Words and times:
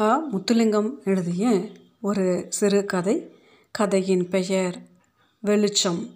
அ. 0.00 0.20
முத்துலிங்கம் 0.32 0.90
எழுதிய 1.04 1.70
ஒரு 2.00 2.46
சிறுகதை 2.48 3.32
கதையின் 3.70 4.28
பெயர் 4.28 4.82
வெளிச்சம். 5.40 6.10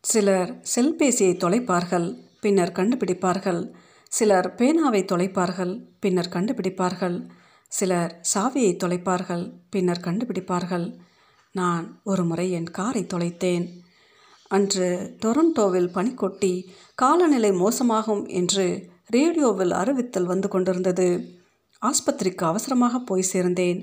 சிலர் 0.00 0.60
செல்பேசியை 0.74 1.36
தொலைப்பார்கள் 1.36 2.18
பின்னர் 2.40 2.72
கண்டுபிடிப்பார்கள். 2.72 3.72
சிலர் 4.08 4.54
பேனாவை 4.54 5.04
தொலைப்பார்கள் 5.04 5.86
பின்னர் 6.00 6.28
கண்டுபிடிப்பார்கள். 6.28 7.28
சிலர் 7.68 8.20
சாவியை 8.34 8.76
தொலைப்பார்கள் 8.76 9.52
பின்னர் 9.70 10.00
கண்டுபிடிப்பார்கள். 10.00 10.98
நான் 11.52 12.00
ஒரு 12.04 12.24
முறை 12.24 12.50
என் 12.50 12.70
காரை 12.70 13.06
தொலைத்தேன். 13.14 13.68
அன்று 14.48 15.16
டொரண்டோவில் 15.24 15.92
பனிக்கொட்டி 15.92 16.66
காலநிலை 16.94 17.50
மோசமாகும் 17.50 18.28
என்று 18.28 18.90
ரேடியோவில் 19.06 19.70
அறிவித்தல் 19.70 20.24
வந்து 20.24 20.48
கொண்டிருந்தது. 20.48 21.38
ஆஸ்பத்திரிக்கு 21.82 22.44
அவசரமாக 22.44 22.98
போய் 23.00 23.30
சேர்ந்தேன். 23.32 23.80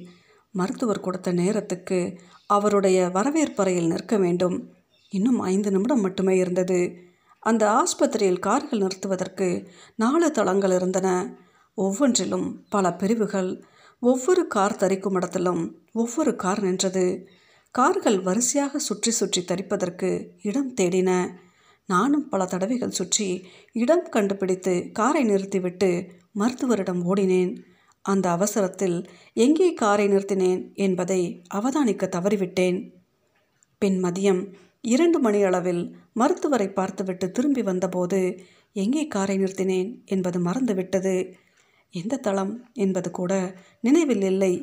மருத்துவர் 0.52 1.00
கொடுத்த 1.00 1.32
நேரத்துக்கு 1.32 2.00
அவருடைய 2.46 3.10
வரவேற்பறையில் 3.10 3.88
நிற்க 3.88 4.18
வேண்டும். 4.18 4.58
இன்னும் 5.10 5.40
ஐந்து 5.40 5.72
நிமிடம் 5.72 6.02
மட்டுமே 6.02 6.38
இருந்தது. 6.38 6.80
அந்த 7.40 7.64
ஆஸ்பத்திரியில் 7.72 8.40
கார்கள் 8.40 8.80
நிறுத்துவதற்கு 8.80 9.48
நாலு 9.96 10.32
தளங்கள் 10.32 10.72
இருந்தன. 10.72 11.10
ஒவ்வொன்றிலும் 11.74 12.48
பல 12.70 12.94
பிரிவுகள் 12.94 13.64
ஒவ்வொரு 14.02 14.48
கார் 14.48 14.76
தரிக்கும் 14.76 15.14
இடத்திலும் 15.14 15.62
ஒவ்வொரு 15.94 16.36
கார் 16.36 16.62
நின்றது. 16.64 17.06
கார்கள் 17.72 18.18
வரிசையாக 18.22 18.80
சுற்றி 18.80 19.12
சுற்றி 19.12 19.42
தரிப்பதற்கு 19.42 20.10
இடம் 20.42 20.74
தேடின. 20.74 21.12
நானும் 21.86 22.30
பல 22.30 22.46
தடவைகள் 22.46 22.90
சுற்றி 22.90 23.28
இடம் 23.72 24.06
கண்டுபிடித்து 24.10 24.74
காரை 24.92 25.24
நிறுத்திவிட்டு 25.24 25.90
மருத்துவரிடம் 26.40 27.02
ஓடினேன். 27.04 27.54
அந்த 28.12 28.26
அவசரத்தில் 28.30 28.98
எங்கே 29.46 29.68
காரை 29.74 30.06
நிறுத்தினேன் 30.08 30.62
என்பதை 30.86 31.22
அவதானிக்க 31.54 32.06
தவறிவிட்டேன். 32.16 32.78
பின் 33.82 33.98
மதியம் 34.04 34.42
இரண்டு 34.94 35.18
மணி 35.20 35.40
அளவில் 35.44 35.84
மருத்துவரை 36.14 36.68
பார்த்துவிட்டு 36.70 37.26
திரும்பி 37.32 37.62
வந்தபோது 37.62 38.20
எங்கே 38.76 39.04
காரை 39.08 39.36
நிறுத்தினேன் 39.38 39.90
என்பது 40.06 40.38
மறந்துவிட்டது. 40.40 41.16
எந்த 41.94 42.16
தளம் 42.18 42.54
என்பது 42.84 43.10
கூட 43.12 43.34
நினைவில் 43.82 44.26
இல்லை. 44.32 44.54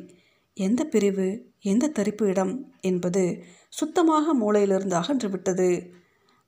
எந்த 0.57 0.81
பிரிவு 0.85 1.27
எந்த 1.65 1.85
தரிப்பு 1.89 2.25
இடம் 2.29 2.55
என்பது 2.81 3.23
சுத்தமாக 3.69 4.35
மூளையிலிருந்து 4.35 4.97
அகன்று 5.01 5.29
விட்டது 5.29 5.69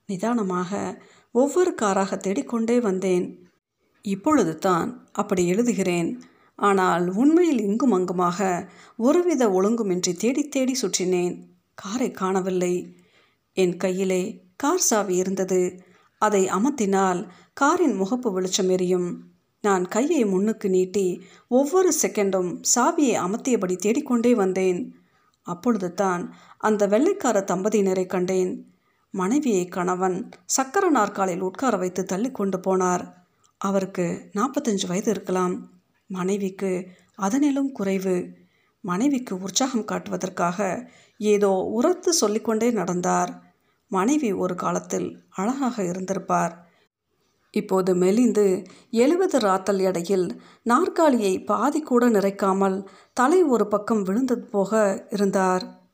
நிதானமாக 0.09 0.71
ஒவ்வொரு 1.35 1.71
காராக 1.73 2.17
தேடிக்கொண்டே 2.17 2.77
வந்தேன். 2.79 3.25
இப்பொழுது 4.05 4.53
தான் 4.57 4.89
அப்படி 5.11 5.43
எழுதுகிறேன். 5.53 6.09
ஆனால் 6.57 7.13
உண்மையில் 7.13 7.61
இங்கும் 7.61 7.91
அங்குமாக 7.91 8.69
ஒருவித 8.97 9.47
ஒழுங்குமின்றி 9.47 10.13
தேடி 10.17 10.47
தேடி 10.47 10.75
சுற்றினேன். 10.81 11.43
காரை 11.73 12.11
காணவில்லை. 12.11 12.95
என் 13.53 13.77
கையிலே 13.77 14.43
கார் 14.55 14.79
சாவி 14.79 15.15
இருந்தது. 15.15 15.81
அதை 16.17 16.47
அமர்த்தினால் 16.47 17.27
காரின் 17.53 18.01
முகப்பு 18.01 18.31
வெளிச்சம் 18.31 18.69
எரியும். 18.69 19.35
நான் 19.61 19.87
கையை 19.87 20.25
முன்னுக்கு 20.25 20.69
நீட்டி 20.69 21.21
ஒவ்வொரு 21.47 21.93
செகண்டும் 22.01 22.61
சாவியை 22.75 23.15
அமர்த்தியபடி 23.15 23.75
தேடிக்கொண்டே 23.75 24.35
வந்தேன். 24.35 24.95
அப்பொழுது 25.41 25.93
தான் 25.93 26.35
அந்த 26.57 26.87
வெள்ளைக்கார 26.87 27.39
தம்பதியினரை 27.39 28.05
கண்டேன். 28.05 28.73
மனைவியை 29.11 29.65
கணவன் 29.65 30.29
சக்கர 30.45 30.89
நாற்காலில் 30.89 31.39
உட்கார 31.39 31.77
வைத்து 31.77 32.05
தள்ளி 32.05 32.31
கொண்டு 32.31 32.57
போனார். 32.57 33.13
அவருக்கு 33.57 34.31
நாற்பத்தஞ்சு 34.35 34.87
வயது 34.87 35.11
இருக்கலாம். 35.11 35.55
மனைவிக்கு 36.07 36.87
அதனிலும் 37.21 37.71
குறைவு. 37.71 38.27
மனைவிக்கு 38.81 39.41
உற்சாகம் 39.41 39.85
காட்டுவதற்காக 39.85 40.89
ஏதோ 41.17 41.49
உரத்து 41.49 42.13
சொல்லிக்கொண்டே 42.13 42.71
நடந்தார். 42.71 43.43
மனைவி 43.87 44.33
ஒரு 44.33 44.55
காலத்தில் 44.55 45.23
அழகாக 45.29 45.83
இருந்திருப்பார். 45.83 46.65
இப்போது 47.51 47.95
மெலிந்து 47.95 48.65
எழுபது 48.91 49.37
ராத்தல் 49.39 49.79
எடையில் 49.79 50.41
நாற்காலியை 50.63 51.43
பாதி 51.43 51.81
கூட 51.81 52.09
நிறைக்காமல் 52.09 52.85
தலை 53.13 53.43
ஒரு 53.43 53.67
பக்கம் 53.67 54.03
விழுந்தது 54.03 54.45
போக 54.45 55.05
இருந்தார். 55.09 55.85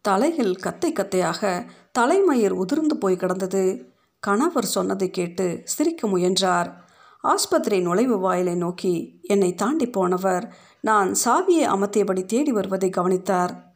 தலையில் 0.00 0.56
கத்தை 0.56 0.92
கத்தையாக 0.92 1.68
தலைமயிர் 1.92 2.52
உதிர்ந்து 2.52 2.96
போய் 2.96 3.16
கிடந்தது. 3.16 3.92
கணவர் 4.20 4.64
சொன்னதை 4.64 5.10
கேட்டு 5.10 5.60
சிரிக்க 5.64 6.08
முயன்றார். 6.08 6.87
ஆஸ்பத்திரி 7.20 7.80
நுழைவு 7.80 8.18
வாயிலை 8.18 8.54
நோக்கி 8.54 9.20
என்னை 9.22 9.54
தாண்டி 9.54 9.86
போனவர். 9.86 10.56
நான் 10.80 11.14
சாவியை 11.24 11.64
அமர்த்தியபடி 11.64 12.24
தேடி 12.24 12.52
வருவதை 12.52 12.90
கவனித்தார். 12.90 13.74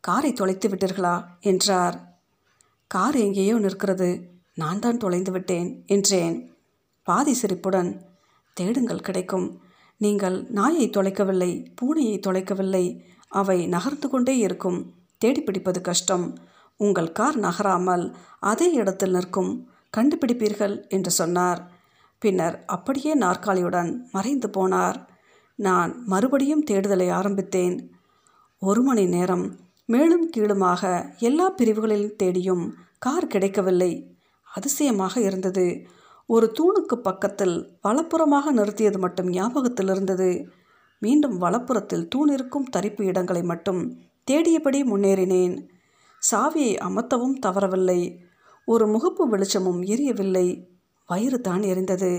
காரை 0.00 0.32
தொலைத்து 0.32 0.68
விட்டீர்களா? 0.68 1.24
என்றார். 1.40 2.16
கார் 2.86 3.14
எங்கேயோ 3.14 3.58
நிற்கிறது. 3.58 4.30
நான் 4.54 4.78
தான் 4.78 4.96
தொலைந்து 4.96 5.30
விட்டேன் 5.30 5.84
என்றேன். 5.86 6.52
பாதி 7.02 7.34
சிரிப்புடன் 7.34 8.02
தேடுங்கள் 8.54 9.00
கிடைக்கும். 9.00 9.60
நீங்கள் 9.96 10.46
நாயை 10.48 10.90
தொலைக்கவில்லை 10.90 11.74
பூனையை 11.80 12.20
தொலைக்கவில்லை. 12.20 13.00
அவை 13.28 13.66
நகர்ந்து 13.66 14.08
கொண்டே 14.08 14.36
இருக்கும். 14.36 14.94
தேடிப்பிடிப்பது 15.24 15.80
கஷ்டம். 15.80 16.38
உங்கள் 16.76 17.12
கார் 17.12 17.36
நகராமல் 17.36 18.14
அதே 18.38 18.72
இடத்தில் 18.72 19.10
நிற்கும். 19.10 19.68
கண்டுபிடிப்பீர்கள் 19.96 20.88
என்று 20.88 21.10
சொன்னார். 21.10 21.77
பின்னர் 22.18 22.64
அப்படியே 22.66 23.18
நாற்காலியுடன் 23.18 23.98
மறைந்து 24.12 24.48
போனார். 24.48 25.06
நான் 25.54 26.02
மறுபடியும் 26.06 26.64
தேடுதலை 26.70 27.10
ஆரம்பித்தேன். 27.10 27.90
ஒரு 28.60 28.82
மணி 28.82 29.06
நேரம் 29.06 29.56
மேலும் 29.86 30.30
கீழுமாக 30.30 31.04
எல்லா 31.18 31.52
பிரிவுகளிலும் 31.52 32.16
தேடியும் 32.16 32.74
கார் 32.98 33.26
கிடைக்கவில்லை. 33.26 34.16
அதிசயமாக 34.54 35.20
இருந்தது. 35.20 35.86
ஒரு 36.26 36.52
தூணுக்கு 36.58 36.94
பக்கத்தில் 36.94 37.78
வலப்புறமாக 37.82 38.52
நிறுத்தியது 38.52 38.98
மட்டும் 38.98 39.28
ஞாபகத்தில் 39.28 39.88
இருந்தது. 39.88 40.48
மீண்டும் 40.98 41.40
வலப்புறத்தில் 41.40 42.08
தூண் 42.08 42.28
இருக்கும் 42.28 42.64
தரிப்பு 42.64 43.04
இடங்களை 43.04 43.42
மட்டும் 43.42 43.96
தேடியபடி 44.30 44.82
முன்னேறினேன். 44.84 45.68
சாவியை 46.30 46.72
அமர்த்தவும் 46.88 47.38
தவறவில்லை. 47.46 48.18
ஒரு 48.64 48.86
முகப்பு 48.86 49.28
வெளிச்சமும் 49.28 49.82
எரியவில்லை. 49.82 50.77
வயிறு 51.08 51.40
தான் 51.40 51.62
எரிந்தது. 51.62 52.12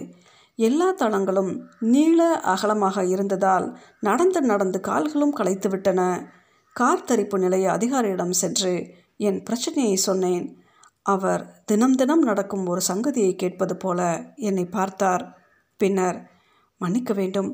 எல்லா 0.56 0.92
தளங்களும் 0.92 1.52
நீள 1.80 2.42
அகலமாக 2.44 3.04
இருந்ததால் 3.06 3.78
நடந்து 4.00 4.42
நடந்து 4.42 4.80
கால்களும் 4.80 5.32
களைத்து 5.32 5.70
விட்டன 5.70 6.02
கார் 6.76 7.04
தரிப்பு 7.04 7.40
நிலைய 7.40 7.72
அதிகாரியிடம் 7.72 8.32
சென்று 8.32 8.74
என் 9.18 9.44
பிரச்சனையை 9.44 9.96
சொன்னேன். 9.96 10.46
அவர் 11.02 11.64
தினம் 11.66 11.96
தினம் 11.96 12.20
நடக்கும் 12.20 12.66
ஒரு 12.66 12.82
சங்கதியை 12.88 13.36
கேட்பது 13.36 13.78
போல 13.78 14.00
என்னை 14.36 14.66
பார்த்தார். 14.66 15.24
பின்னர் 15.78 16.30
மன்னிக்க 16.78 17.14
வேண்டும். 17.14 17.50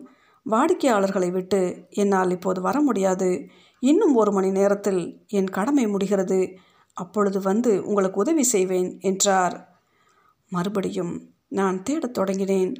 வாடிக்கையாளர்களை 0.46 1.32
விட்டு 1.32 1.88
என்னால் 1.90 2.30
இப்போது 2.30 2.62
வர 2.62 2.82
முடியாது. 2.82 3.30
இன்னும் 3.80 4.16
ஒரு 4.16 4.32
மணி 4.32 4.52
நேரத்தில் 4.52 5.02
என் 5.28 5.50
கடமை 5.50 5.88
முடிகிறது. 5.88 6.40
அப்பொழுது 6.94 7.42
வந்து 7.42 7.86
உங்களுக்கு 7.86 8.20
உதவி 8.20 8.44
செய்வேன் 8.44 9.00
என்றார். 9.00 9.75
மறுபடியும் 10.52 11.14
நான் 11.48 11.84
தேடத் 11.84 12.18
தொடங்கினேன். 12.18 12.74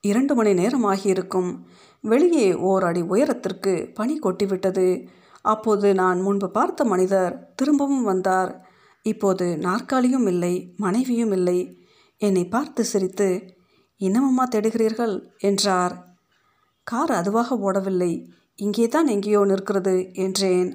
இரண்டு 0.00 0.34
மணி 0.34 0.54
நேரம் 0.54 0.84
ஆகியிருக்கும் 0.84 1.50
வெளியே 2.00 2.54
ஓர் 2.54 2.84
அடி 2.84 3.02
உயரத்திற்கு 3.02 3.90
பனி 3.94 4.18
கொட்டிவிட்டது. 4.18 4.86
அப்போது 5.42 5.94
நான் 5.94 6.20
முன்பு 6.20 6.50
பார்த்த 6.50 6.84
மனிதர் 6.84 7.54
திரும்பவும் 7.54 8.02
வந்தார். 8.02 8.52
இப்போது 9.02 9.56
நாற்காலியும் 9.56 10.26
இல்லை 10.26 10.74
மனைவியும் 10.76 11.32
இல்லை. 11.32 11.58
என்னை 12.20 12.44
பார்த்து 12.46 12.84
சிரித்து 12.84 13.28
இன்னமம்மா 14.00 14.44
தேடுகிறீர்கள்? 14.50 15.14
என்றார். 15.38 15.94
கார் 16.86 17.12
அதுவாக 17.12 17.56
ஓடவில்லை. 17.56 18.12
இங்கே 18.56 18.88
தான் 18.88 19.06
எங்கேயோ 19.06 19.44
நிற்கிறது 19.44 19.94
என்றேன். 20.12 20.70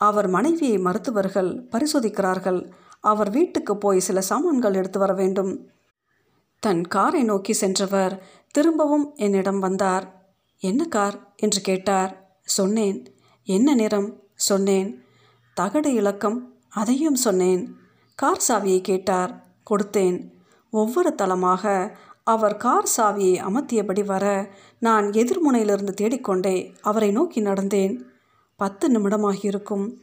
அவர் 0.00 0.28
மனைவியை 0.28 0.78
மருத்துவர்கள் 0.78 1.68
பரிசோதிக்கிறார்கள். 1.70 2.60
அவர் 3.00 3.30
வீட்டுக்கு 3.30 3.76
போய் 3.76 4.00
சில 4.00 4.20
சாமான்கள் 4.20 4.74
எடுத்து 4.74 4.98
வர 4.98 5.12
வேண்டும். 5.12 5.70
தன் 6.60 6.88
காரை 6.88 7.22
நோக்கி 7.22 7.52
சென்றவர் 7.52 8.22
திரும்பவும் 8.50 9.12
என்னிடம் 9.14 9.58
வந்தார். 9.58 10.32
என்ன 10.58 10.84
கார்? 10.84 11.32
என்று 11.36 11.60
கேட்டார். 11.60 12.38
சொன்னேன். 12.42 13.14
என்ன 13.44 13.74
நிறம்? 13.74 14.22
சொன்னேன். 14.34 15.02
தகடு 15.54 15.94
இலக்கம்? 15.94 16.54
அதையும் 16.68 17.14
சொன்னேன். 17.14 17.74
கார் 18.14 18.42
சாவியை 18.48 18.80
கேட்டார். 18.80 19.46
கொடுத்தேன். 19.70 20.30
ஒவ்வொரு 20.70 21.14
தளமாக 21.14 21.96
அவர் 22.24 22.56
கார் 22.56 22.88
சாவியை 22.96 23.36
அமர்த்தியபடி 23.36 24.04
வர 24.04 24.54
நான் 24.78 25.04
எதிர்முனையிலிருந்து 25.04 25.90
தேடிக்கொண்டே 25.90 26.74
அவரை 26.80 27.10
நோக்கி 27.10 27.42
நடந்தேன். 27.42 28.02
பத்து 28.56 28.90
நிமிடமாகியிருக்கும். 28.90 29.94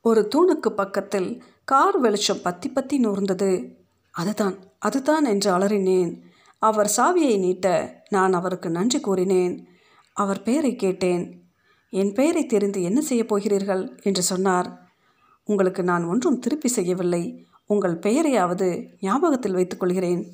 ஒரு 0.00 0.28
தூணுக்கு 0.34 0.68
பக்கத்தில் 0.68 1.42
கார் 1.68 1.98
வெளிச்சம் 1.98 2.42
பத்தி 2.42 2.68
பத்தி 2.68 3.00
நூர்ந்தது. 3.00 3.76
அதுதான் 4.10 4.56
அதுதான் 4.78 5.24
என்று 5.24 5.52
அலறினேன். 5.52 6.20
அவர் 6.58 6.92
சாவியை 6.96 7.38
நீட்ட 7.38 7.66
நான் 8.08 8.32
அவருக்கு 8.32 8.70
நன்றி 8.70 9.00
கூறினேன். 9.00 9.68
அவர் 10.12 10.42
பெயரை 10.42 10.76
கேட்டேன். 10.76 11.50
என் 11.90 12.12
பெயரை 12.12 12.46
தெரிந்து 12.46 12.82
என்ன 12.82 13.00
செய்யப் 13.00 13.28
போகிறீர்கள்? 13.28 14.00
என்று 14.02 14.22
சொன்னார். 14.22 14.92
உங்களுக்கு 15.44 15.82
நான் 15.82 16.04
ஒன்றும் 16.04 16.38
திருப்பி 16.38 16.68
செய்யவில்லை. 16.68 17.46
உங்கள் 17.66 17.98
பெயரையாவது 17.98 18.88
ஞாபகத்தில் 19.00 19.54
வைத்துக்கொள்கிறேன் 19.54 20.24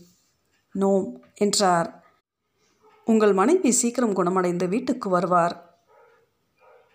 நோம் 0.72 1.20
என்றார். 1.34 2.04
உங்கள் 3.04 3.32
மனைவி 3.32 3.70
சீக்கிரம் 3.70 4.12
குணமடைந்து 4.12 4.69
வீட்டுக்கு 4.69 5.08
வருவார். 5.08 5.84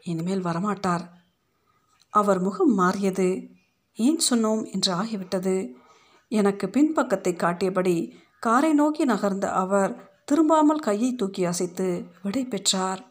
இனிமேல் 0.03 0.45
வரமாட்டார். 0.45 1.07
அவர் 2.09 2.41
முகம் 2.41 2.73
மாறியது. 2.73 3.57
ஏன் 4.07 4.19
சொன்னோம் 4.29 4.63
என்று 4.71 4.91
ஆகிவிட்டது? 4.93 5.55
எனக்கு 6.31 6.65
பின்பக்கத்தை 6.67 7.35
காட்டியபடி 7.35 7.97
காரை 8.39 8.71
நோக்கி 8.73 9.03
நகர்ந்த 9.05 9.45
அவர் 9.53 9.91
திரும்பாமல் 10.25 10.81
கையை 10.81 11.15
தூக்கி 11.15 11.43
அசைத்து 11.45 11.87
விடை 12.23 12.43
பெற்றார். 12.45 13.01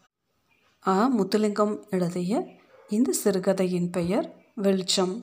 ஆ 0.86 0.94
முத்துலிங்கம் 1.16 1.74
எழுதிய 1.90 2.32
இந்த 2.88 3.12
சிறுகதையின் 3.12 3.90
பெயர் 3.90 4.26
வெளிச்சம். 4.54 5.14